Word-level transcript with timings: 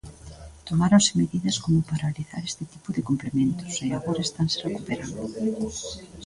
Tomáronse 0.67 1.11
medidas 1.21 1.57
como 1.63 1.87
paralizar 1.91 2.41
este 2.45 2.63
tipo 2.73 2.89
de 2.95 3.05
complementos, 3.09 3.73
e 3.85 3.87
agora 3.91 4.25
estanse 4.27 4.57
recuperando. 4.67 5.21